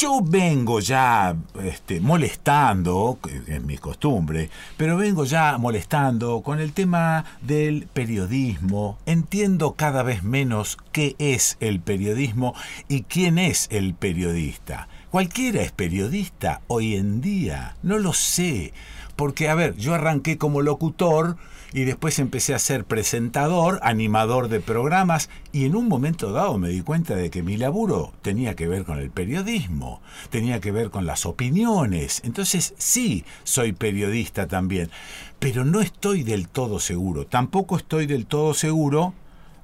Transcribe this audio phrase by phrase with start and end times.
[0.00, 7.26] Yo vengo ya este, molestando, es mi costumbre, pero vengo ya molestando con el tema
[7.42, 8.96] del periodismo.
[9.04, 12.54] Entiendo cada vez menos qué es el periodismo
[12.88, 14.88] y quién es el periodista.
[15.10, 18.72] Cualquiera es periodista hoy en día, no lo sé.
[19.16, 21.36] Porque, a ver, yo arranqué como locutor
[21.72, 26.68] y después empecé a ser presentador, animador de programas y en un momento dado me
[26.68, 30.90] di cuenta de que mi laburo tenía que ver con el periodismo, tenía que ver
[30.90, 32.22] con las opiniones.
[32.24, 34.90] Entonces sí, soy periodista también,
[35.38, 39.14] pero no estoy del todo seguro, tampoco estoy del todo seguro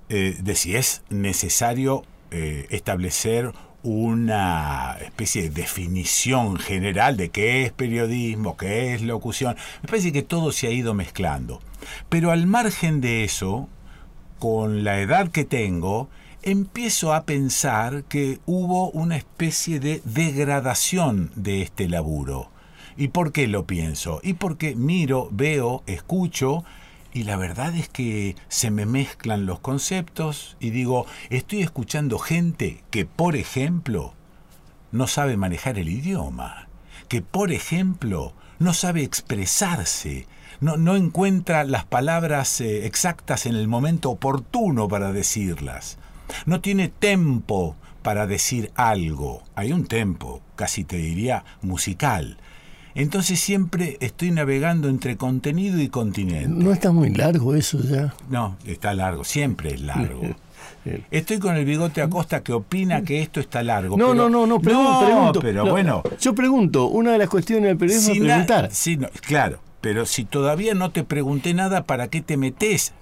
[0.09, 3.53] eh, de si es necesario eh, establecer
[3.87, 9.57] una especie de definición general de qué es periodismo, qué es locución.
[9.83, 11.61] Me parece que todo se ha ido mezclando.
[12.09, 13.69] Pero al margen de eso,
[14.41, 16.09] con la edad que tengo,
[16.43, 22.51] empiezo a pensar que hubo una especie de degradación de este laburo.
[22.97, 24.21] ¿Y por qué lo pienso?
[24.25, 26.65] Y porque miro, veo, escucho
[27.17, 32.85] y la verdad es que se me mezclan los conceptos y digo, estoy escuchando gente
[32.91, 34.13] que, por ejemplo,
[34.93, 36.69] no sabe manejar el idioma,
[37.09, 40.27] que, por ejemplo, no sabe expresarse,
[40.61, 45.97] no, no encuentra las palabras eh, exactas en el momento oportuno para decirlas,
[46.45, 52.37] no tiene tempo para decir algo, hay un tempo, casi te diría musical,
[52.97, 56.49] entonces siempre estoy navegando entre contenido y continente.
[56.49, 58.15] ¿No está muy largo eso ya?
[58.31, 60.23] No, está largo, siempre es largo.
[61.11, 63.97] Estoy con el bigote Acosta que opina que esto está largo.
[63.97, 66.03] No, no, no, no, pregunto, pero bueno.
[66.21, 68.69] Yo pregunto, una de las cuestiones del periodismo es preguntar.
[68.73, 72.93] Sí, claro, pero si todavía no te pregunté nada, ¿para qué te metes?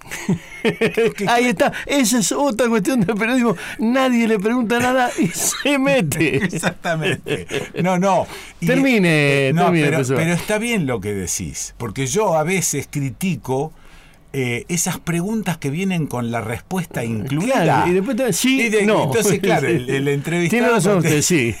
[1.27, 3.57] Ahí está, esa es otra cuestión del periodismo.
[3.79, 6.35] Nadie le pregunta nada y se mete.
[6.45, 7.47] Exactamente.
[7.81, 8.27] No, no.
[8.63, 13.73] termine, no, pero, está bien lo que decís, porque yo a veces critico.
[14.37, 17.63] Eh, esas preguntas que vienen con la respuesta incluida.
[17.63, 19.05] Claro, y después sí, no.
[19.05, 20.61] Entonces, claro, el, el entrevistado...
[20.61, 21.55] Tiene razón usted, sí.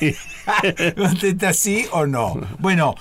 [0.97, 2.37] ¿Contesta sí o no?
[2.59, 2.95] Bueno,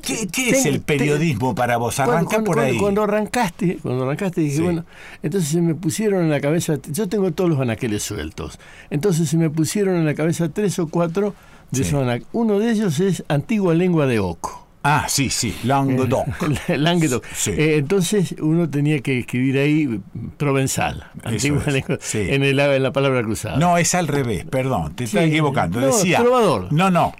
[0.00, 1.98] ¿Qué, es el periodismo para vos?
[2.00, 2.76] Arranca por ahí.
[2.78, 4.84] Cuando arrancaste, cuando arrancaste dije, bueno,
[5.22, 8.58] entonces se me pusieron en la cabeza, yo tengo todos los anaqueles sueltos,
[8.90, 11.34] entonces se me pusieron en la cabeza tres o cuatro
[11.70, 12.28] de esos anaqueles.
[12.32, 14.66] Uno de ellos es antigua lengua de Oco.
[14.88, 16.28] Ah, sí, sí, Languedoc.
[16.68, 17.24] Languedoc.
[17.48, 20.00] Eh, entonces uno tenía que escribir ahí
[20.36, 23.56] provenzal, antigua lengua, en, el, en la palabra cruzada.
[23.56, 25.80] No, es al revés, perdón, te estás equivocando.
[25.80, 26.72] No, Decía, trovador.
[26.72, 27.12] No, no,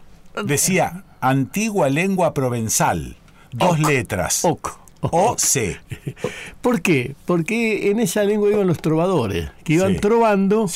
[0.45, 3.17] decía antigua lengua provenzal.
[3.53, 4.45] Dos letras.
[5.01, 5.77] O C.
[6.61, 7.15] ¿Por qué?
[7.27, 10.67] Porque en esa lengua iban los trovadores, que iban trovando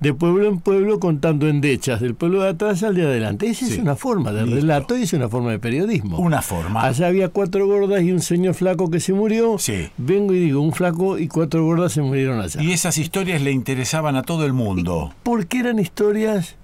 [0.00, 3.48] de pueblo en pueblo contando endechas, del pueblo de atrás al de adelante.
[3.48, 6.18] Esa es una forma de relato y es una forma de periodismo.
[6.18, 6.84] Una forma.
[6.84, 9.56] Allá había cuatro gordas y un señor flaco que se murió.
[9.96, 12.62] Vengo y digo, un flaco y cuatro gordas se murieron allá.
[12.62, 15.12] Y esas historias le interesaban a todo el mundo.
[15.22, 16.56] Porque eran historias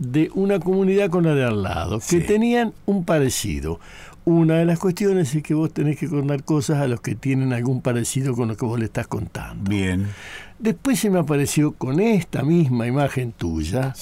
[0.00, 3.78] de una comunidad con la de al lado, que tenían un parecido.
[4.24, 7.52] Una de las cuestiones es que vos tenés que contar cosas a los que tienen
[7.52, 9.70] algún parecido con lo que vos le estás contando.
[9.70, 10.08] Bien.
[10.58, 13.94] Después se me apareció con esta misma imagen tuya,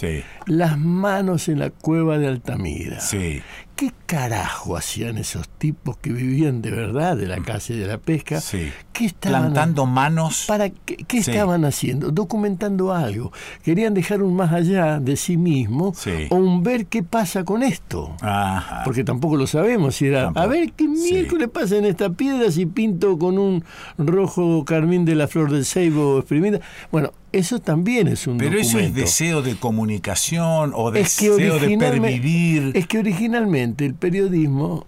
[0.46, 3.00] las manos en la cueva de Altamira.
[3.00, 3.40] Sí.
[3.76, 8.40] ¿Qué carajo hacían esos tipos que vivían de verdad de la calle de la pesca?
[8.40, 8.70] Sí.
[8.94, 10.46] ¿Qué estaban, Plantando manos.
[10.48, 12.10] ¿Para qué, estaban haciendo?
[12.10, 13.32] Documentando algo.
[13.62, 15.92] Querían dejar un más allá de sí mismo
[16.30, 18.16] o un ver qué pasa con esto.
[18.22, 18.80] Ajá.
[18.82, 19.96] Porque tampoco lo sabemos.
[19.96, 23.62] Si era, a ver qué miércoles pasa en esta piedra si pinto con un
[23.98, 26.60] rojo carmín de la flor del ceibo exprimida.
[26.90, 32.72] Bueno, eso también es un Pero eso es deseo de comunicación o deseo de pervivir.
[32.74, 34.86] Es que originalmente el periodismo,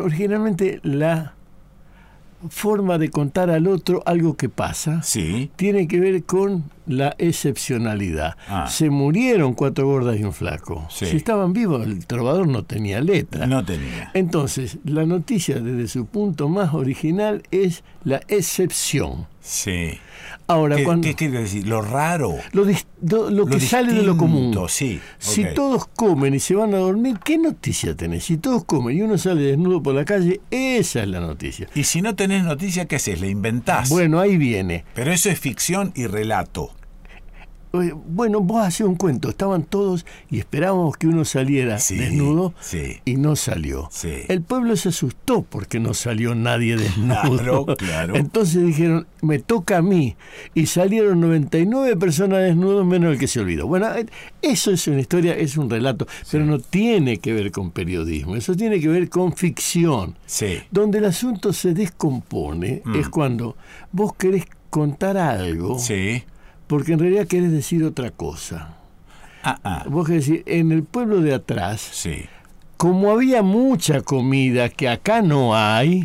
[0.00, 1.34] originalmente la
[2.48, 5.50] forma de contar al otro algo que pasa sí.
[5.56, 8.36] tiene que ver con la excepcionalidad.
[8.48, 8.66] Ah.
[8.68, 10.86] Se murieron cuatro gordas y un flaco.
[10.90, 13.46] Si estaban vivos, el trovador no tenía letra.
[13.46, 14.10] No tenía.
[14.14, 19.26] Entonces, la noticia desde su punto más original es la excepción.
[19.40, 19.98] Sí.
[20.46, 21.66] Ahora, ¿Qué, cuando, ¿qué quiere decir?
[21.66, 22.34] Lo raro.
[22.52, 22.64] Lo,
[23.30, 24.56] lo, que sale de lo común.
[24.68, 28.24] Sí, Si todos comen y se van a dormir, ¿qué noticia tenés?
[28.24, 31.68] Si todos comen y uno sale desnudo por la calle, esa es la noticia.
[31.74, 33.20] Y si no tenés noticia, ¿qué haces?
[33.20, 33.88] ¿La inventás?
[33.90, 34.84] Bueno, ahí viene.
[34.94, 36.72] Pero eso es ficción y relato.
[37.72, 42.54] Bueno, vos hacés un cuento, estaban todos y esperábamos que uno saliera desnudo
[43.04, 43.90] y no salió.
[44.28, 47.76] El pueblo se asustó porque no salió nadie desnudo.
[47.76, 50.16] Claro, Entonces dijeron, me toca a mí.
[50.54, 53.66] Y salieron 99 personas desnudos menos el que se olvidó.
[53.66, 54.06] Bueno, eh,
[54.40, 58.54] eso es una historia, es un relato, pero no tiene que ver con periodismo, eso
[58.54, 60.16] tiene que ver con ficción.
[60.70, 63.10] Donde el asunto se descompone es mm.
[63.10, 63.56] cuando
[63.92, 65.78] vos querés contar algo.
[65.78, 66.22] Sí
[66.68, 68.76] porque en realidad querés decir otra cosa.
[69.42, 69.84] Ah, ah.
[69.88, 72.28] Vos querés decir, en el pueblo de atrás, sí
[72.78, 76.00] como había mucha comida que acá no hay,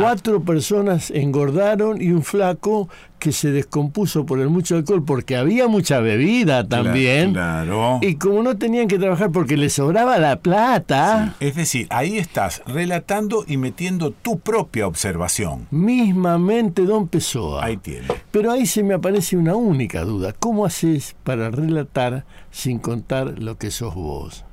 [0.00, 2.88] cuatro personas engordaron y un flaco
[3.18, 7.32] que se descompuso por el mucho alcohol porque había mucha bebida también.
[7.32, 7.98] Claro.
[8.00, 11.34] Y como no tenían que trabajar porque les sobraba la plata.
[11.40, 15.66] Es decir, ahí estás relatando y metiendo tu propia observación.
[15.72, 17.64] Mismamente Don Pessoa.
[17.64, 18.06] Ahí tiene.
[18.30, 20.32] Pero ahí se me aparece una única duda.
[20.38, 24.44] ¿Cómo haces para relatar sin contar lo que sos vos?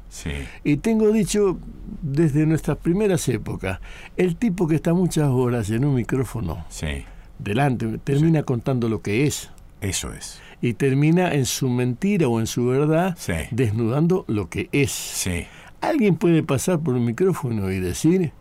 [0.64, 1.58] Y tengo dicho
[2.02, 3.80] desde nuestras primeras épocas,
[4.18, 6.66] el tipo que está muchas horas en un micrófono
[7.40, 9.50] delante termina contando lo que es.
[9.82, 10.40] Eso es.
[10.62, 13.18] Y termina en su mentira o en su verdad
[13.52, 15.28] desnudando lo que es.
[15.82, 18.32] Alguien puede pasar por un micrófono y decir,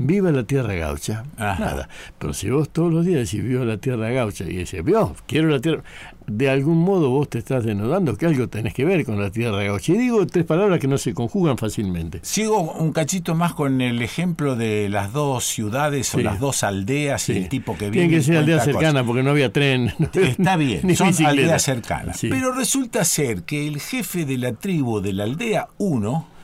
[0.00, 1.24] viva la tierra gaucha.
[1.36, 1.88] Nada.
[2.18, 5.48] Pero si vos todos los días decís viva la tierra gaucha y decís, vio, quiero
[5.48, 5.82] la tierra,
[6.26, 9.62] de algún modo vos te estás denodando que algo tenés que ver con la tierra
[9.62, 9.92] gaucha.
[9.92, 12.20] Y digo tres palabras que no se conjugan fácilmente.
[12.22, 17.28] Sigo un cachito más con el ejemplo de las dos ciudades o las dos aldeas
[17.28, 18.06] y el tipo que vive.
[18.06, 19.92] Tiene que ser aldea cercana porque no había tren.
[20.14, 22.18] Está bien, son aldeas cercanas.
[22.22, 26.39] Pero resulta ser que el jefe de la tribu de la aldea 1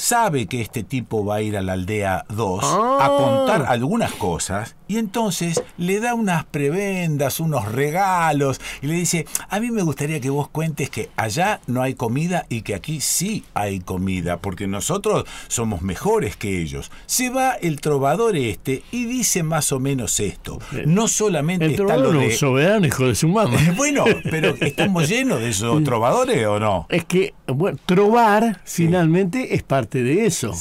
[0.00, 3.08] sabe que este tipo va a ir a la aldea 2 a ah.
[3.18, 9.60] contar algunas cosas y entonces le da unas prebendas, unos regalos y le dice, a
[9.60, 13.44] mí me gustaría que vos cuentes que allá no hay comida y que aquí sí
[13.54, 16.90] hay comida, porque nosotros somos mejores que ellos.
[17.06, 20.58] Se va el trovador este y dice más o menos esto.
[20.86, 22.32] No solamente el de...
[22.32, 23.58] soberano, hijo de su mamá.
[23.76, 26.88] bueno, pero ¿estamos llenos de esos trovadores o no?
[26.88, 30.52] Es que, bueno, trobar finalmente es parte de eso.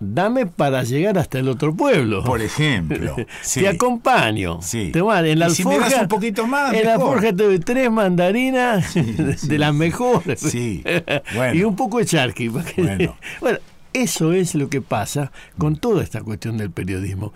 [0.00, 2.24] Dame para llegar hasta el otro pueblo.
[2.24, 3.16] Por ejemplo.
[3.54, 4.60] Te acompaño.
[4.60, 4.90] Sí.
[4.92, 6.74] Te en la alforja, un poquito más.
[6.74, 8.94] En la alforja te doy tres mandarinas
[9.42, 10.40] de las mejores.
[10.40, 10.82] Sí.
[11.54, 12.48] y un poco de charqui.
[12.48, 13.16] Bueno.
[13.40, 13.58] bueno,
[13.92, 17.32] eso es lo que pasa con toda esta cuestión del periodismo.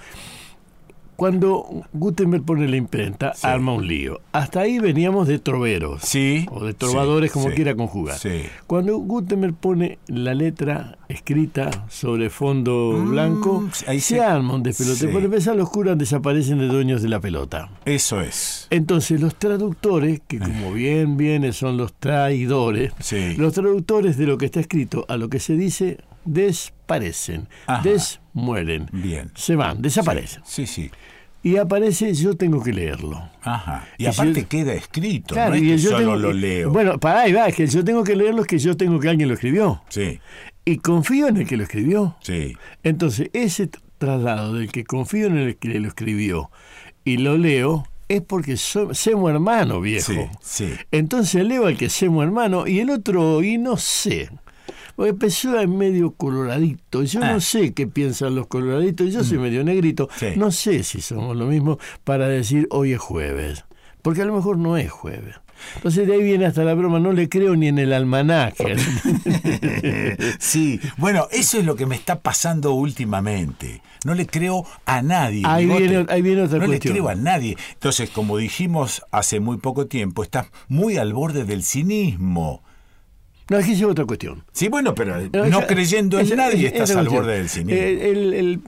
[1.18, 4.20] Cuando Gutenberg pone la imprenta, arma un lío.
[4.30, 6.02] Hasta ahí veníamos de troveros.
[6.02, 6.46] Sí.
[6.48, 8.16] O de trovadores, como quiera conjugar.
[8.68, 15.08] Cuando Gutenberg pone la letra escrita sobre fondo mm, blanco, ahí se, arma un despelote.
[15.08, 17.68] Por empezar, los curas desaparecen de dueños de la pelota.
[17.84, 18.68] Eso es.
[18.70, 22.92] Entonces, los traductores, que como bien viene son los traidores,
[23.36, 25.98] los traductores de lo que está escrito a lo que se dice,
[26.88, 27.49] desparecen,
[27.82, 28.88] desmueren.
[28.93, 29.31] Bien.
[29.35, 30.43] Se van, desaparecen.
[30.44, 30.90] Sí, sí.
[31.43, 33.23] Y aparece, yo tengo que leerlo.
[33.43, 33.87] Ajá.
[33.96, 36.70] Y, aparte queda escrito, no es que solo lo leo.
[36.70, 39.08] Bueno, para ahí va, es que yo tengo que leerlo, es que yo tengo que
[39.08, 39.82] alguien lo escribió.
[39.88, 40.20] Sí.
[40.64, 42.17] Y confío en el que lo escribió.
[42.20, 42.56] Sí.
[42.82, 46.50] Entonces, ese traslado del que confío en el que lo escribió
[47.05, 50.12] y lo leo, es porque somos hermano, viejo.
[50.12, 50.75] Sí, sí.
[50.90, 54.29] Entonces leo al que somos hermano y el otro, y no sé.
[54.98, 57.04] Porque Pessoa es medio coloradito.
[57.04, 57.40] Yo no ah.
[57.40, 59.12] sé qué piensan los coloraditos.
[59.12, 59.42] Yo soy mm.
[59.42, 60.08] medio negrito.
[60.34, 63.64] No sé si somos lo mismo para decir hoy es jueves.
[64.02, 65.36] Porque a lo mejor no es jueves.
[65.76, 68.74] Entonces de ahí viene hasta la broma, no le creo ni en el almanaque.
[70.40, 73.82] sí, bueno, eso es lo que me está pasando últimamente.
[74.04, 75.44] No le creo a nadie.
[75.46, 77.56] Ahí, viene, ahí viene, otra no le creo a nadie.
[77.75, 82.64] Entonces, como dijimos hace muy poco tiempo, estás muy al borde del cinismo.
[83.49, 84.45] No, aquí es otra cuestión.
[84.52, 87.73] Sí, bueno, pero no creyendo en nadie estás al borde del cine.
[87.75, 88.59] Eh,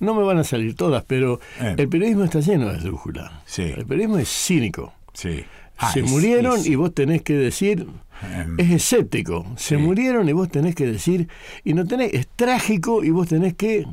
[0.00, 1.76] no me van a salir todas, pero eh.
[1.78, 3.42] el periodismo está lleno de esdrújula.
[3.46, 3.62] Sí.
[3.62, 4.92] El periodismo es cínico.
[5.14, 5.44] Sí.
[5.92, 7.86] Se murieron y vos tenés que decir,
[8.22, 8.58] em.
[8.58, 9.46] es escéptico.
[9.56, 11.28] Se murieron y vos tenés que decir,
[11.64, 13.86] y no tenés, es trágico y vos tenés que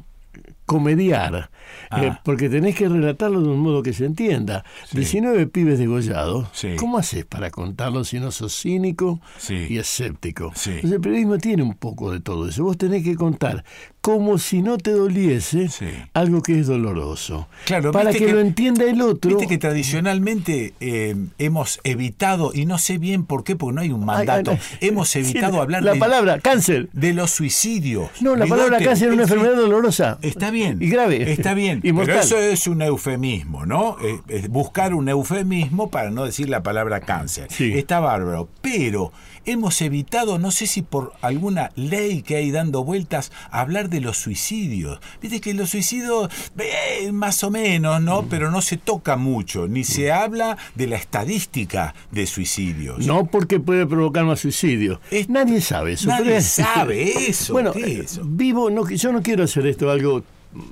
[0.69, 1.49] comediar,
[1.97, 2.21] eh, ah.
[2.23, 4.63] porque tenés que relatarlo de un modo que se entienda.
[4.91, 6.47] 19 pibes degollados,
[6.77, 10.53] ¿cómo haces para contarlo si no sos cínico y escéptico?
[10.67, 12.63] el periodismo tiene un poco de todo eso.
[12.63, 13.65] Vos tenés que contar
[14.01, 15.67] como si no te doliese
[16.13, 17.47] algo que es doloroso.
[17.65, 19.29] Claro, para que, lo entienda el otro.
[19.31, 23.91] Viste que tradicionalmente eh, hemos evitado, y no sé bien por qué, porque no hay
[23.91, 26.89] un mandato, hemos evitado hablar la palabra cáncer.
[26.93, 28.09] De los suicidios.
[28.21, 30.17] No, la palabra cáncer es una enfermedad dolorosa.
[30.21, 30.77] Está bien.
[30.81, 31.31] Y grave.
[31.31, 31.81] Está bien.
[31.89, 33.97] Y pero eso es un eufemismo, ¿no?
[33.99, 37.47] Es- es buscar un eufemismo para no decir la palabra cáncer.
[37.51, 37.73] Sí.
[37.77, 38.47] Está bárbaro.
[38.61, 39.11] Pero
[39.45, 44.17] hemos evitado, no sé si por alguna ley que hay dando vueltas, hablar de los
[44.17, 44.99] suicidios.
[45.21, 48.25] Viste que los suicidios, eh, más o menos, ¿no?
[48.29, 53.05] Pero no se toca mucho, ni se habla de la estadística de suicidios.
[53.05, 54.99] No porque puede provocar más suicidio.
[55.11, 56.07] Es- nadie sabe eso.
[56.09, 58.21] Nadie pero sabe eso, Bueno, ¿qué es eso?
[58.25, 60.23] vivo, no, yo no quiero hacer esto algo,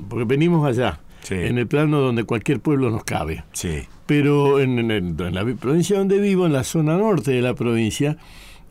[0.09, 1.33] porque venimos allá, Sí.
[1.35, 3.43] en el plano donde cualquier pueblo nos cabe.
[3.51, 3.81] Sí.
[4.05, 8.17] Pero en, en- en la provincia donde vivo, en la zona norte de la provincia,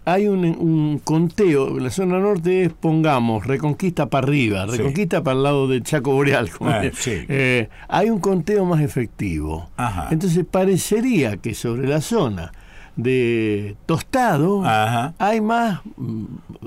[0.06, 1.78] hay un, un conteo.
[1.78, 4.78] La zona norte es, pongamos, Reconquista para arriba, Sí.
[4.78, 6.48] Reconquista para el lado del Chaco Boreal.
[6.62, 7.12] Ah, sí.
[7.28, 9.68] eh, hay un conteo más efectivo.
[9.76, 10.08] Ajá.
[10.10, 12.52] Entonces parecería que sobre la zona
[12.94, 15.12] de Tostado Ajá.
[15.18, 16.24] hay más mm,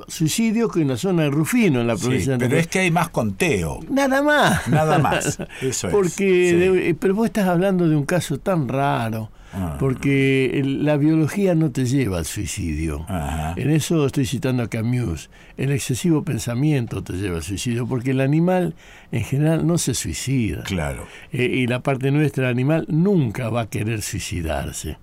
[0.08, 2.80] suicidios que en la zona de Rufino, en la Sí, provincia de pero es que
[2.80, 3.80] hay más conteo.
[3.90, 4.68] Nada más.
[4.68, 5.40] Nada más.
[5.62, 5.94] Eso es.
[5.94, 6.56] Porque, Sí.
[6.56, 9.78] de- pero vos estás hablando de un caso tan raro, Ah.
[9.80, 13.06] porque el- la biología no te lleva al suicidio.
[13.08, 13.54] Ajá.
[13.58, 15.30] En eso estoy citando a Camus.
[15.58, 18.76] El excesivo pensamiento te lleva al suicidio, porque el animal
[19.12, 20.64] en general no se suicida.
[20.64, 21.08] Claro.
[21.34, 24.98] Eh, y la parte nuestra, el animal, nunca va a querer suicidarse.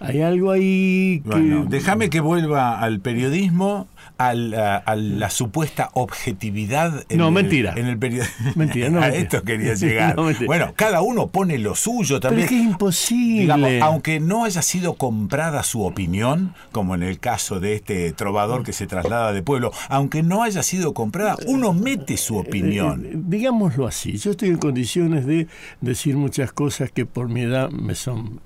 [0.00, 1.30] Hay algo ahí que...
[1.30, 3.86] Bueno, déjame que vuelva al periodismo,
[4.28, 7.04] al, a, a la supuesta objetividad.
[7.08, 7.74] En No, el, mentira.
[7.76, 8.52] En el periodismo.
[8.56, 9.22] Mentira, no, a mentira.
[9.22, 10.16] esto quería llegar.
[10.16, 12.44] No, bueno, cada uno pone lo suyo Pero también.
[12.44, 13.40] es que es imposible.
[13.42, 18.62] Digamos, aunque no haya sido comprada su opinión, como en el caso de este trovador
[18.64, 23.04] que se traslada de pueblo, aunque no haya sido comprada, uno mete su opinión.
[23.06, 25.46] Eh, digámoslo así, yo estoy en condiciones de
[25.80, 28.40] decir muchas cosas que por mi edad me son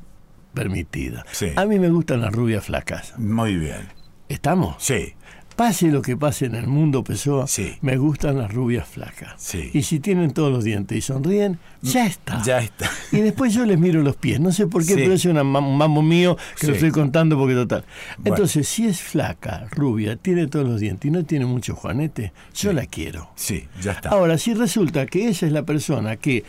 [0.54, 1.24] permitidas.
[1.32, 1.48] Sí.
[1.56, 3.18] A mí me gustan las rubias flacas.
[3.18, 3.88] Muy bien.
[4.28, 4.76] ¿Estamos?
[4.78, 5.14] Sí,
[5.56, 7.76] Pase lo que pase en el mundo, Pessoa, Sí.
[7.80, 9.32] me gustan las rubias flacas.
[9.38, 9.70] Sí.
[9.72, 12.42] Y si tienen todos los dientes y sonríen, ya está.
[12.42, 12.90] ya está.
[13.12, 14.38] Y después yo les miro los pies.
[14.38, 15.00] No sé por qué, Sí.
[15.00, 17.84] pero es un mambo mío que lo estoy contando porque total.
[18.18, 18.36] Bueno.
[18.36, 22.74] Entonces, si es flaca, rubia, tiene todos los dientes y no tiene mucho juanete, yo
[22.74, 23.30] la quiero.
[23.34, 24.10] Sí, ya está.
[24.10, 26.44] Ahora, si resulta que esa es la persona que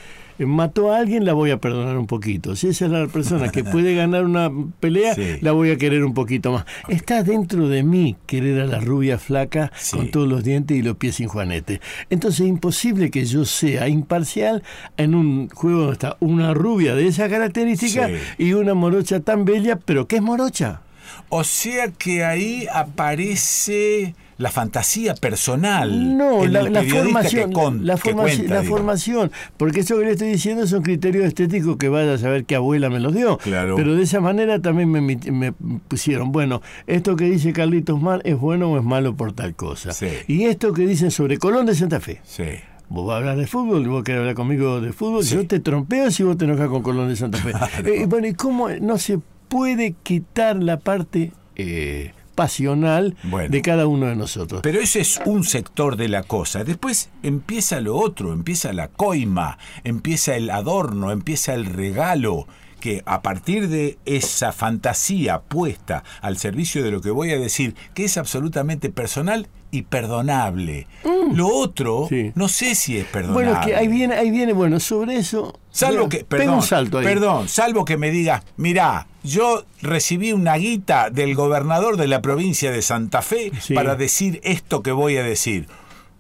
[0.46, 2.56] mató a alguien, la voy a perdonar un poquito.
[2.56, 5.38] Si esa es la persona que puede ganar una pelea, Sí.
[5.42, 6.66] la voy a querer un poquito más.
[6.90, 9.98] Está dentro de mí querer a la rubia flaca Sí.
[9.98, 11.82] con todos los dientes y los pies sin juanete.
[12.10, 14.64] Entonces es imposible que yo sea imparcial
[14.98, 18.14] en un juego donde está una rubia de esa característica Sí.
[18.38, 20.82] y una morocha tan bella, pero ¿qué es morocha?
[21.30, 26.16] O sea que ahí aparece la fantasía personal.
[26.18, 28.76] No, en la, el la periodista formación, que con- la, que formación cuenta, la digo.
[28.76, 32.56] formación, porque eso que le estoy diciendo son criterios estéticos que vaya a saber qué
[32.56, 33.38] abuela me los dio.
[33.40, 33.76] Claro.
[33.76, 35.52] Pero de esa manera también me,
[35.88, 39.92] pusieron, bueno, esto que dice Carlitos Mar es bueno o es malo por tal cosa.
[39.94, 40.08] Sí.
[40.28, 42.22] Y esto que dicen sobre Colón de Santa Fe.
[42.24, 42.44] Sí.
[42.90, 45.36] Vos vas a hablar de fútbol, vos querés hablar conmigo de fútbol, Sí.
[45.36, 47.52] yo te trompeo si vos te enojas con Colón de Santa Fe.
[47.86, 53.50] Eh, bueno, ¿y cómo no se puede quitar la parte eh, pasional Bueno.
[53.50, 54.62] de cada uno de nosotros?
[54.62, 56.64] Pero ese es un sector de la cosa.
[56.64, 62.48] Después empieza lo otro, empieza la coima, empieza el adorno, empieza el regalo,
[62.88, 67.76] que a partir de esa fantasía puesta al servicio de lo que voy a decir,
[67.94, 70.88] que es absolutamente personal y perdonable.
[71.34, 72.08] Lo otro, Mm.
[72.10, 72.32] Sí.
[72.36, 73.50] no sé si es perdonable.
[73.52, 75.60] Bueno, que ahí viene, ahí viene, bueno, sobre eso.
[75.70, 77.04] Salvo que, perdón, un salto ahí.
[77.06, 82.72] perdón, salvo que me digas, mirá, yo recibí una guita del gobernador de la provincia
[82.72, 83.74] de Santa Fe Sí.
[83.74, 85.68] para decir esto que voy a decir.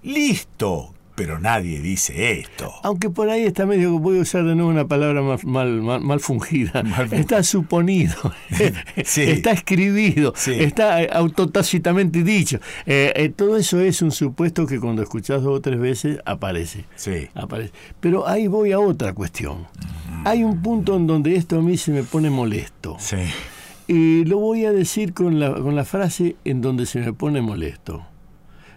[0.03, 2.71] Listo, pero nadie dice esto.
[2.83, 6.01] Aunque por ahí está medio, voy a usar de nuevo una palabra mal, mal, mal-
[6.01, 6.83] mal fungida.
[6.83, 8.13] Mal fun- está suponido,
[9.03, 9.21] Sí.
[9.24, 10.51] está escribido, Sí.
[10.53, 12.59] está eh, autotácitamente dicho.
[12.86, 16.86] Eh, eh, todo eso es un supuesto que cuando escuchás dos o tres veces aparece.
[16.95, 17.27] Sí.
[17.33, 17.71] aparece.
[18.00, 19.65] Pero ahí voy a otra cuestión.
[20.24, 22.95] Hay un punto en donde esto a mí se me pone molesto.
[23.00, 23.17] Sí.
[23.88, 27.41] Y lo voy a decir con la, con la frase en donde se me pone
[27.41, 28.05] molesto.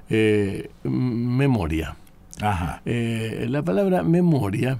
[0.08, 1.96] Eh, memoria.
[2.40, 2.82] Ajá.
[2.84, 4.78] Eh, la palabra memoria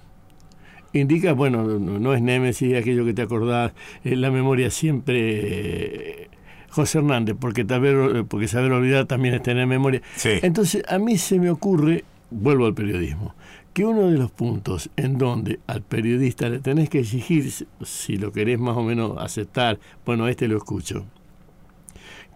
[0.93, 3.73] indica, bueno, no, es némesis, aquello que te acordás,
[4.05, 6.23] eh, la memoria siempre...
[6.23, 6.27] eh,
[6.73, 10.03] José Hernández, porque, saber, porque saber olvidar también es tener memoria.
[10.15, 10.31] Sí.
[10.43, 13.35] Entonces, a mí se me ocurre, vuelvo al periodismo,
[13.73, 17.51] que uno de los puntos en donde al periodista le tenés que exigir,
[17.83, 21.07] si lo querés más o menos aceptar, bueno, este lo escucho,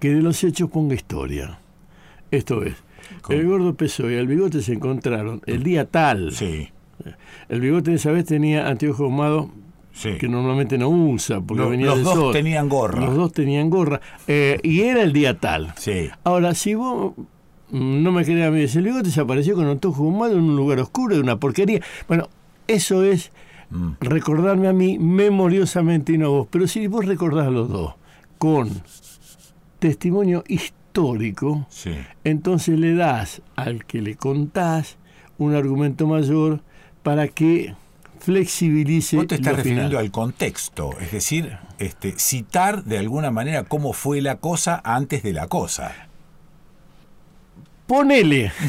[0.01, 1.61] que de los hechos ponga historia.
[2.33, 2.75] Esto es,
[3.23, 3.39] ¿Cómo?
[3.39, 6.33] el gordo Peso y el bigote se encontraron el día tal.
[6.33, 6.69] Sí.
[7.49, 9.47] El bigote esa vez tenía anteojos ahumados
[9.93, 10.17] Sí.
[10.19, 12.33] que normalmente no usa porque Los- venía los del dos sol.
[12.33, 13.01] tenían gorra.
[13.05, 14.01] Los dos tenían gorra.
[14.27, 15.73] eh, y era el día tal.
[15.77, 16.09] Sí.
[16.25, 17.13] Ahora, si vos
[17.71, 20.57] no me quería a mí, el bigote se apareció con un tojo fumado en un
[20.57, 21.81] lugar oscuro, de una porquería.
[22.09, 22.29] Bueno,
[22.67, 23.31] eso es
[23.71, 23.91] mm.
[24.01, 26.49] recordarme a mí memoriosamente y no a vos.
[26.51, 27.95] Pero si vos recordás a los dos
[28.39, 28.71] con
[29.79, 30.75] testimonio histórico,
[32.25, 34.97] entonces le das al que le contás
[35.39, 36.61] un argumento mayor
[37.03, 37.75] para que
[38.21, 39.17] flexibilice.
[39.17, 44.21] Vos te estás refiriendo al contexto, es decir, este, citar de alguna manera cómo fue
[44.23, 46.09] la cosa antes de la cosa.
[47.87, 48.53] Ponele.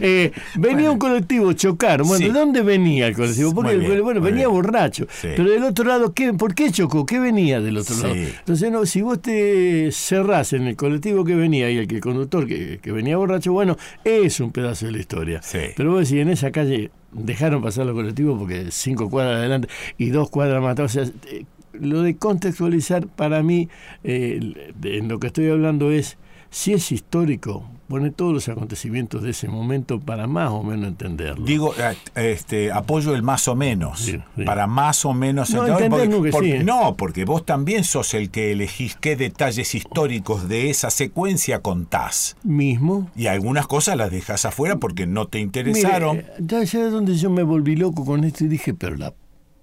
[0.00, 2.02] Eh, venía un colectivo chocar.
[2.02, 3.54] Bueno, ¿de dónde venía el colectivo?
[3.54, 5.06] Porque bueno, venía borracho.
[5.22, 7.06] Pero del otro lado, ¿qué, ¿por qué chocó?
[7.06, 8.14] ¿Qué venía del otro lado?
[8.14, 12.00] Entonces, no, si vos te cerrás en el colectivo que venía y el, que el
[12.00, 15.40] conductor que, venía borracho, bueno, es un pedazo de la historia.
[15.76, 19.68] Pero vos decís, en esa calle dejaron pasar los colectivos porque cinco cuadras adelante
[19.98, 20.78] y dos cuadras más.
[20.78, 23.68] O sea, eh, lo de contextualizar para mí,
[24.02, 26.18] eh, en lo que estoy hablando es
[26.54, 31.44] si es histórico, pone todos los acontecimientos de ese momento para más o menos entenderlo.
[31.44, 34.08] Digo, eh, este, apoyo el más o menos,
[34.46, 36.30] para más o menos no, entender.
[36.30, 41.60] Porque, no, porque vos también sos el que elegís qué detalles históricos de esa secuencia
[41.60, 42.36] contás.
[42.44, 43.10] Mismo.
[43.16, 46.18] Y algunas cosas las dejas afuera porque no te interesaron.
[46.18, 49.12] Mire, ya es donde yo me volví loco con esto y dije, pero la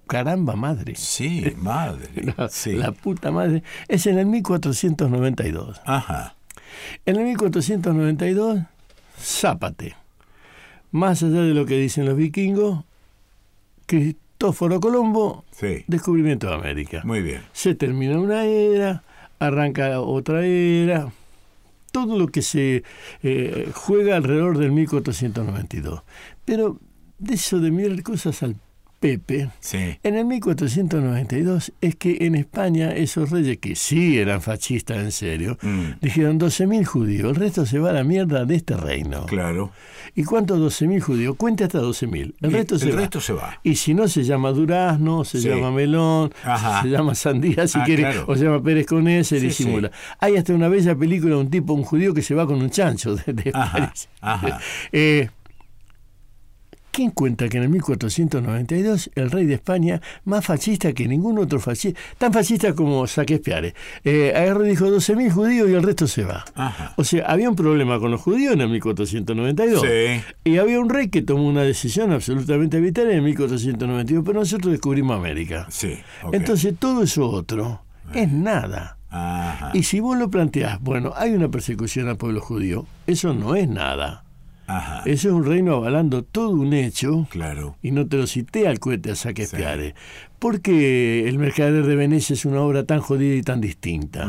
[0.06, 0.92] caramba madre.
[0.96, 2.10] Sí, madre.
[2.36, 3.62] la, la puta madre.
[3.88, 5.80] Es en el 1492.
[5.86, 6.36] Ajá.
[7.06, 8.60] En el 1492,
[9.18, 9.96] Zápate.
[10.90, 12.84] Más allá de lo que dicen los vikingos,
[13.86, 15.44] Cristóforo Colombo,
[15.86, 17.02] descubrimiento de América.
[17.04, 17.42] Muy bien.
[17.52, 19.02] Se termina una era,
[19.38, 21.12] arranca otra era,
[21.92, 22.82] todo lo que se
[23.22, 26.02] eh, juega alrededor del 1492.
[26.44, 26.78] Pero
[27.18, 28.56] de eso de mirar cosas al
[29.02, 29.50] Pepe,
[30.04, 35.58] en el 1492 es que en España esos reyes que sí eran fascistas en serio,
[35.60, 35.84] mm.
[36.00, 39.26] dijeron 12.000 judíos, el resto se va a la mierda de este reino.
[39.26, 39.72] Claro.
[40.14, 41.36] ¿Y cuántos 12.000 judíos?
[41.36, 42.34] Cuente hasta 12.000.
[42.40, 43.00] El, resto, se, el va.
[43.00, 43.58] resto se va.
[43.64, 46.32] Y si no, se llama durazno, se llama melón,
[46.82, 49.90] se llama sandía si ah, quiere, o se llama Pérez con ese, disimula.
[50.20, 52.70] Hay hasta una bella película de un tipo, un judío que se va con un
[52.70, 54.08] chancho de, de París.
[54.92, 55.28] eh,
[56.92, 61.58] ¿Quién cuenta que en el 1492 el rey de España, más fascista que ningún otro
[61.58, 66.06] fascista, tan fascista como Saque Piare, eh, agarró y dijo 12.000 judíos y el resto
[66.06, 66.44] se va?
[66.96, 69.82] O sea, había un problema con los judíos en el 1492.
[70.44, 74.72] Y había un rey que tomó una decisión absolutamente vital en el 1492, pero nosotros
[74.72, 75.66] descubrimos América.
[76.30, 77.82] Entonces todo eso otro
[78.14, 78.98] es nada.
[79.72, 83.66] Y si vos lo planteás, bueno, hay una persecución al pueblo judío, eso no es
[83.66, 84.24] nada.
[85.04, 87.26] Eso es un reino avalando todo un hecho.
[87.30, 87.76] Claro.
[87.82, 89.94] Y no te lo cité al cohete a Saque Piare.
[90.38, 94.28] Porque El Mercader de Venecia es una obra tan jodida y tan distinta.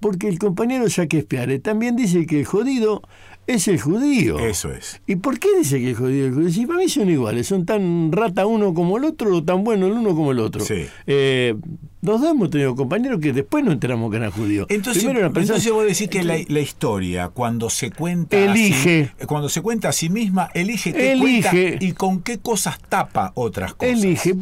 [0.00, 3.02] Porque el compañero Saque Piare también dice que el jodido
[3.46, 4.38] es el judío.
[4.38, 5.00] Eso es.
[5.06, 6.50] ¿Y por qué dice que el judío es el judío?
[6.50, 9.86] Si para mí son iguales, son tan rata uno como el otro o tan bueno
[9.86, 10.64] el uno como el otro.
[10.64, 10.86] Sí.
[11.06, 11.54] Eh,
[12.02, 14.66] nos dos hemos tenido compañeros que después no enteramos que eran judíos.
[14.70, 18.36] Entonces, entonces vos decís que la, historia, cuando se cuenta.
[18.36, 19.12] Elige.
[19.26, 23.74] cuando se cuenta a sí misma, elige qué elige, y con qué cosas tapa otras
[23.74, 24.02] cosas.
[24.02, 24.34] Elige.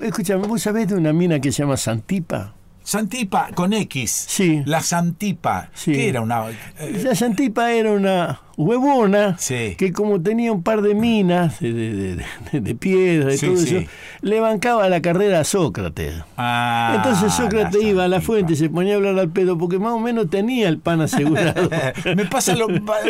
[0.00, 2.54] Escúchame, ¿vos sabés de una mina que se llama Santipa?
[2.84, 4.26] Santipa con X.
[4.28, 4.62] Sí.
[4.64, 5.70] La Santipa.
[5.74, 5.92] Sí.
[5.92, 6.48] ¿Qué era una.?
[6.50, 9.36] Eh, la Santipa era una huevona
[9.76, 13.88] que, como tenía un par de minas de, de, de, piedra y todo eso,
[14.20, 16.14] le bancaba la carrera a Sócrates.
[16.36, 19.78] Ah, Entonces Sócrates iba a la fuente y se ponía a hablar al pedo porque
[19.78, 21.70] más o menos tenía el pan asegurado.
[22.16, 22.56] Me pasa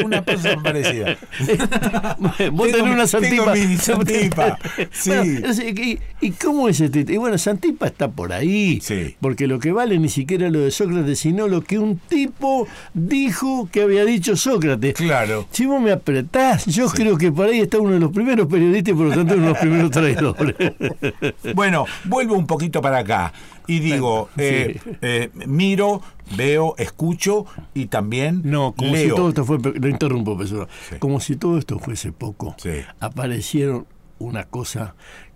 [0.04, 1.16] una cosa parecida.
[2.52, 3.54] Vos tenés una Santipa.
[3.80, 4.58] Santipa.
[4.90, 5.98] Sí.
[6.20, 7.06] ¿y, cómo es este?
[7.08, 8.82] Y bueno, Santipa está por ahí.
[9.18, 13.66] Porque lo que vale ni siquiera lo de Sócrates, sino lo que un tipo dijo
[13.72, 14.92] que había dicho Sócrates.
[14.92, 15.38] Claro.
[15.51, 18.94] Si vos me apretás, yo creo que por ahí está uno de los primeros periodistas
[18.94, 20.55] y por lo tanto uno de los primeros traidores.
[21.55, 23.33] Bueno, vuelvo un poquito para acá
[23.66, 26.03] y digo, eh, eh, miro,
[26.37, 31.37] veo, escucho y también no, como si todo esto fue, lo interrumpo, profesor, como si
[31.37, 32.57] todo esto fuese poco.
[33.01, 33.87] Aparecieron
[34.18, 34.94] una cosa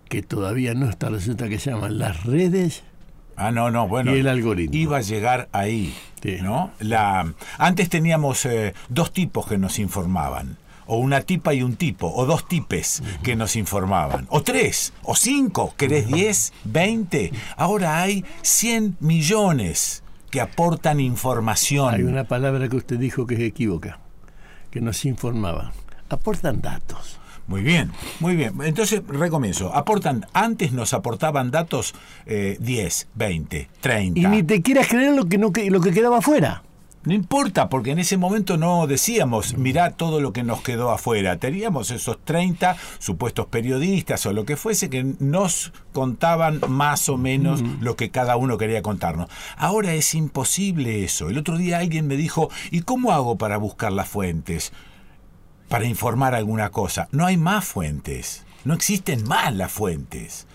[0.09, 2.83] que todavía no está resulta que se llaman las redes
[3.37, 4.15] Ah, no, no, bueno.
[4.15, 4.77] Y el algoritmo.
[4.77, 5.95] Iba a llegar ahí,
[6.43, 6.71] ¿no?
[6.81, 10.59] La, antes teníamos eh, dos tipos que nos informaban.
[10.85, 15.15] O una tipa y un tipo, o dos tipes que nos informaban, o tres, o
[15.15, 17.33] cinco, ¿querés diez, veinte?
[17.57, 21.95] Ahora hay cien millones que aportan información.
[21.95, 24.01] Hay una palabra que usted dijo que es equívoca,
[24.71, 25.73] que nos informaba.
[26.11, 27.21] Aportan datos.
[27.47, 28.55] Muy bien, muy bien.
[28.63, 29.75] Entonces, recomienzo.
[29.75, 31.95] Aportan, antes nos aportaban datos
[32.27, 34.21] 10, 20, 30.
[34.21, 36.63] Y ni te quieras creer lo que, no, lo que quedaba afuera.
[37.05, 41.37] No importa, porque en ese momento no decíamos, mirá todo lo que nos quedó afuera.
[41.37, 47.65] Teníamos esos 30 supuestos periodistas o lo que fuese que nos contaban más o menos
[47.81, 49.29] lo que cada uno quería contarnos.
[49.57, 51.29] Ahora es imposible eso.
[51.29, 54.73] El otro día alguien me dijo, ¿y cómo hago para buscar las fuentes?
[55.73, 57.09] Para informar alguna cosa.
[57.13, 58.45] No hay más fuentes.
[58.67, 60.47] No existen más las fuentes.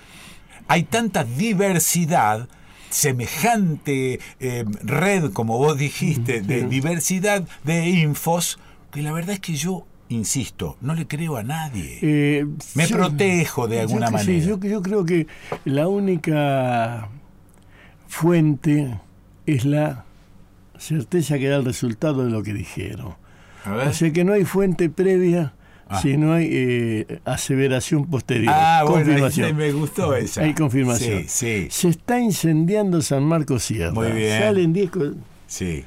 [0.67, 2.47] Hay tanta diversidad
[2.91, 8.59] semejante eh, red, como vos dijiste, de diversidad de infos,
[8.91, 11.97] que la verdad es que yo, insisto, no le creo a nadie.
[12.03, 14.45] Eh, Me protejo de alguna manera.
[14.45, 15.25] yo, yo creo que
[15.65, 17.09] la única
[18.07, 18.99] fuente
[19.47, 20.05] es la
[20.77, 23.15] certeza que da el resultado de lo que dijeron.
[23.65, 25.53] O sea que no hay fuente previa
[25.89, 26.01] Ah.
[26.01, 28.53] Si no hay eh, aseveración posterior.
[28.55, 29.55] Ah, confirmación.
[29.55, 30.41] me gustó esa.
[30.41, 31.23] Hay confirmación.
[31.27, 33.93] Sí, Se está incendiando San Marcos Sierra.
[33.93, 34.41] Muy bien.
[34.41, 34.91] Salen 10.
[35.47, 35.85] Sí.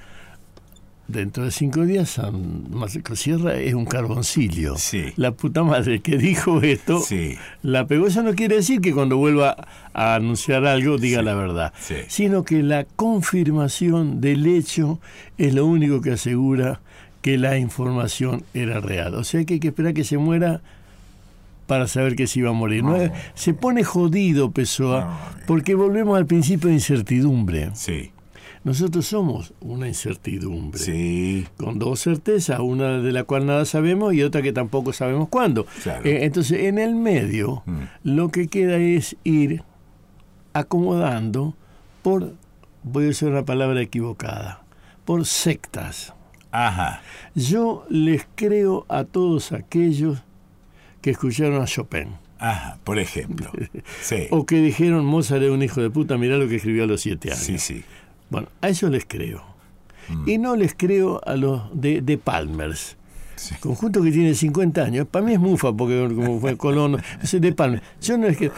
[1.06, 4.76] Dentro de cinco días San Marcos Sierra es un carboncillo.
[4.78, 5.06] Sí.
[5.16, 7.36] La puta madre que dijo esto sí.
[7.62, 8.06] la pegó.
[8.06, 9.56] Eso no quiere decir que cuando vuelva
[9.92, 11.74] a anunciar algo diga la verdad,
[12.06, 15.00] sino que la confirmación del hecho
[15.36, 16.80] es lo único que asegura
[17.22, 19.14] que la información era real.
[19.14, 20.60] O sea que hay que esperar que se muera
[21.66, 22.82] para saber que se iba a morir.
[22.82, 22.96] ¿no?
[23.34, 27.70] Se pone jodido Pessoa porque volvemos al principio de incertidumbre.
[27.74, 28.12] Sí.
[28.62, 30.78] Nosotros somos una incertidumbre.
[30.78, 31.46] Sí.
[31.56, 35.66] Con dos certezas, una de la cual nada sabemos y otra que tampoco sabemos cuándo.
[36.04, 37.78] Eh, entonces, en el medio, mm.
[38.04, 39.62] lo que queda es ir
[40.52, 41.54] acomodando
[42.02, 42.34] por,
[42.82, 44.62] voy a usar una palabra equivocada,
[45.04, 46.12] por sectas.
[46.52, 47.02] Ajá.
[47.34, 50.22] Yo les creo a todos aquellos
[51.00, 52.08] que escucharon a Chopin.
[52.38, 53.50] Ajá, por ejemplo.
[54.02, 54.26] Sí.
[54.30, 57.02] o que dijeron Mozart es un hijo de puta, mirá lo que escribió a los
[57.02, 57.44] siete años.
[57.44, 57.84] Sí, sí.
[58.30, 59.42] Bueno, a eso les creo.
[60.08, 60.28] Mm.
[60.28, 62.96] Y no les creo a los de, de Palmers.
[63.60, 65.06] Conjunto que tiene 50 años.
[65.06, 67.82] Para mí es mufa, porque como fue Colón, de Palmers.
[68.00, 68.52] Yo no les creo.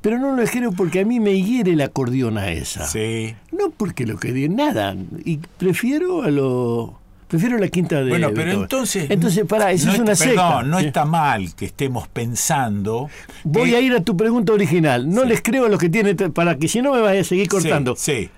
[0.00, 2.86] Pero no les creo porque a mí me hiere el acordeón a esa.
[2.86, 3.34] Sí.
[3.52, 4.96] No porque lo que diga, nada.
[5.24, 6.90] Y prefiero a los
[7.30, 8.10] Prefiero la quinta de.
[8.10, 9.08] Bueno, pero entonces.
[9.08, 10.64] Entonces, pará, eso es una secta.
[10.64, 13.08] no está mal que estemos pensando.
[13.44, 15.08] Voy a ir a tu pregunta original.
[15.08, 16.16] No les creo a los que tienen.
[16.32, 17.94] Para que si no me vaya a seguir cortando.
[17.96, 18.30] Sí.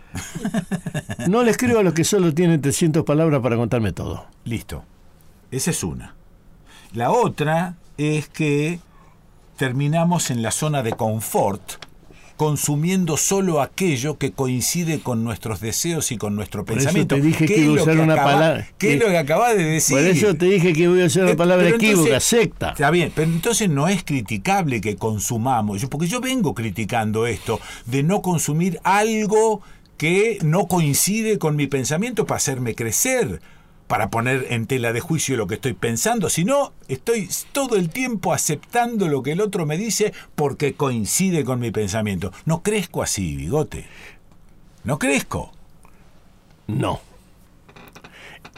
[1.27, 4.27] no les creo a los que solo tienen 300 palabras para contarme todo.
[4.45, 4.85] Listo.
[5.51, 6.15] Esa es una.
[6.93, 8.79] La otra es que
[9.57, 11.63] terminamos en la zona de confort
[12.37, 17.15] consumiendo solo aquello que coincide con nuestros deseos y con nuestro pensamiento.
[17.15, 18.69] Eso te dije que iba a usar una palabra.
[18.79, 19.97] ¿Qué es lo que acabas de decir?
[19.97, 22.71] Por eso te dije que voy a usar una eh, palabra equívoca, secta.
[22.71, 28.03] Está bien, pero entonces no es criticable que consumamos, porque yo vengo criticando esto, de
[28.03, 29.63] no consumir algo
[29.97, 33.41] que no coincide con mi pensamiento para hacerme crecer
[33.87, 38.33] para poner en tela de juicio lo que estoy pensando, sino estoy todo el tiempo
[38.33, 42.33] aceptando lo que el otro me dice porque coincide con mi pensamiento.
[42.47, 43.87] No crezco así, bigote.
[44.85, 45.53] No crezco.
[46.67, 47.01] No.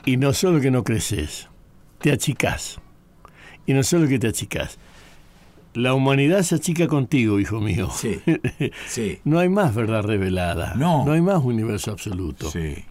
[0.04, 1.48] Y no solo que no creces,
[2.00, 2.78] te achicás.
[3.66, 4.78] Y no solo que te achicás.
[5.72, 7.90] La humanidad se achica contigo, hijo mío.
[7.90, 8.20] Sí.
[8.86, 9.18] sí.
[9.24, 10.74] no hay más verdad revelada.
[10.76, 11.04] No.
[11.04, 12.50] No hay más universo absoluto.
[12.50, 12.84] Sí.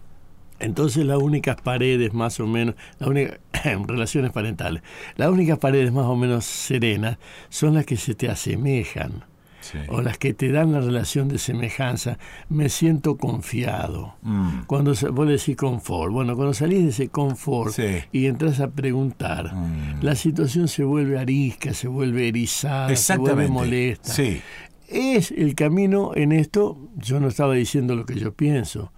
[0.60, 3.38] Entonces las únicas paredes más o menos, las únicas,
[3.86, 4.82] relaciones parentales,
[5.16, 9.24] las únicas paredes más o menos serenas son las que se te asemejan.
[9.88, 12.18] o las que te dan la relación de semejanza,
[12.50, 14.14] me siento confiado.
[14.20, 14.64] Mm.
[14.66, 17.74] Cuando vos decís confort, bueno, cuando salís de ese confort
[18.12, 20.02] y entras a preguntar, mm.
[20.02, 24.12] la situación se vuelve arisca, se vuelve erizada, se vuelve molesta.
[24.86, 28.92] Es el camino en esto, yo no estaba diciendo lo que yo pienso,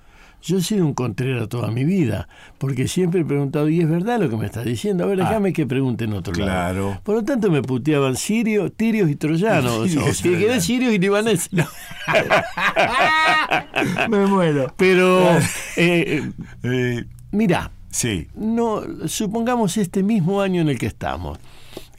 [0.47, 2.29] yo he sido un contrero toda mi vida,
[2.59, 5.03] porque siempre he preguntado, ¿y es verdad lo que me estás diciendo?
[5.03, 5.29] A ver, ah.
[5.29, 7.01] déjame que pregunte en otro lado.
[7.03, 9.97] Por lo tanto, me puteaban sirios, tirios y troyanos.
[9.97, 11.51] o si querés sirios y libaneses.
[14.09, 14.73] me muero.
[14.77, 15.37] Pero,
[15.77, 16.31] eh,
[16.63, 18.29] eh, mira, sí.
[18.37, 21.41] no, supongamos este mismo año en el que estamos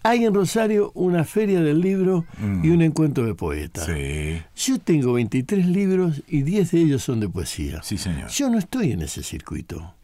[0.08, 2.26] hay en Rosario una feria del libro
[2.64, 2.82] y un mm.
[2.82, 3.86] encuentro de poetas.
[3.86, 4.42] Sí.
[4.56, 7.84] Yo tengo 23 libros y 10 de ellos son de poesía.
[7.84, 8.30] Sí, señor.
[8.30, 9.97] Yo no estoy en ese circuito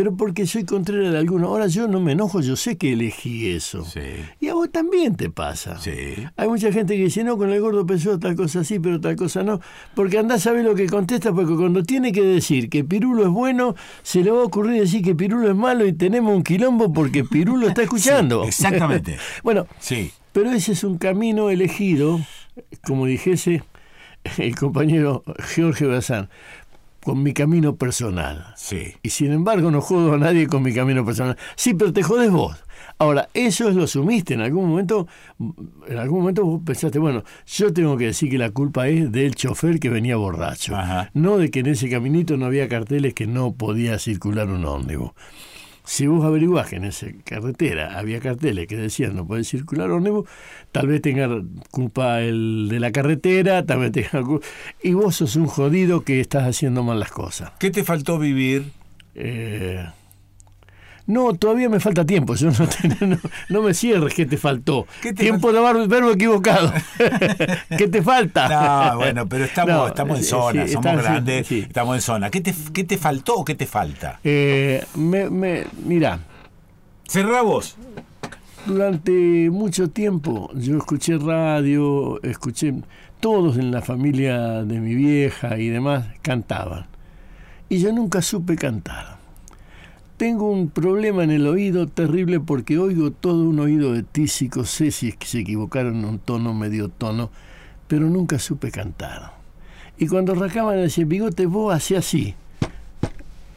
[0.00, 1.48] pero porque soy contrario de alguno.
[1.48, 3.86] Ahora yo no me enojo, yo sé que elegí eso.
[4.40, 5.78] Y a vos también te pasa.
[6.38, 9.14] Hay mucha gente que dice, no, con el gordo pensó tal cosa sí, pero tal
[9.16, 9.60] cosa no.
[9.94, 13.28] Porque andás a ver lo que contesta, porque cuando tiene que decir que Pirulo es
[13.28, 16.90] bueno, se le va a ocurrir decir que Pirulo es malo y tenemos un quilombo
[16.90, 18.44] porque Pirulo está escuchando.
[18.44, 19.18] exactamente.
[19.42, 20.12] bueno, sí.
[20.32, 22.20] pero ese es un camino elegido,
[22.86, 23.62] como dijese
[24.38, 26.30] el compañero Jorge Bazán
[27.02, 28.52] con mi camino personal.
[28.56, 28.94] Sí.
[29.02, 31.36] Y sin embargo no jodo a nadie con mi camino personal.
[31.56, 32.56] Sí, pero te jodes vos.
[32.98, 34.34] Ahora, eso es lo sumiste.
[34.34, 35.06] En algún momento,
[35.88, 39.34] en algún momento vos pensaste, bueno, yo tengo que decir que la culpa es del
[39.34, 40.74] chofer que venía borracho.
[41.14, 45.12] No de que en ese caminito no había carteles que no podía circular un ómnibus.
[45.84, 50.28] Si vos averiguás que en esa carretera había carteles que decían no puede circular ómnibus,
[50.72, 51.28] tal vez tenga
[51.70, 54.46] culpa el de la carretera, tal tenga culpa...
[54.82, 57.52] Y vos sos un jodido que estás haciendo mal las cosas.
[57.58, 58.70] ¿Qué te faltó vivir?
[59.14, 59.84] Eh,
[61.10, 62.34] no, todavía me falta tiempo.
[62.34, 63.18] Yo no,
[63.48, 64.86] no, me cierres, ¿qué te faltó?
[65.16, 66.72] tiempo de verbo equivocado.
[67.76, 68.48] ¿Qué te falta?
[68.48, 72.30] No, bueno, pero estamos, estamos en zona, somos grandes, estamos en zona.
[72.30, 74.20] ¿Qué te, qué te faltó o qué te falta?
[74.24, 76.20] Eh, me, me, mira.
[77.08, 77.76] Cerrá vos.
[78.66, 82.74] Durante mucho tiempo yo escuché radio, escuché,
[83.18, 86.86] todos en la familia de mi vieja y demás cantaban.
[87.68, 89.19] Y yo nunca supe cantar
[90.20, 94.90] tengo un problema en el oído terrible porque oigo todo un oído de tísico, sé
[94.90, 97.30] si es que se equivocaron un tono, medio tono,
[97.88, 99.32] pero nunca supe cantar.
[99.96, 102.34] Y cuando rascaban decía, bigote, vos hacía así,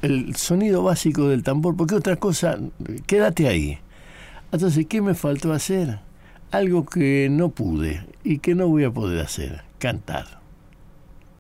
[0.02, 2.58] el sonido básico del tambor, porque otra cosa,
[3.08, 3.80] quédate ahí.
[4.54, 6.00] Entonces, ¿qué me faltó hacer?
[6.52, 10.43] Algo que no pude y que no voy a poder hacer, cantar.